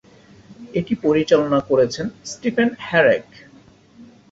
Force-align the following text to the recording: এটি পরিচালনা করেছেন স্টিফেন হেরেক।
এটি 0.73 0.93
পরিচালনা 1.05 1.59
করেছেন 1.69 2.05
স্টিফেন 2.25 2.69
হেরেক। 2.87 3.25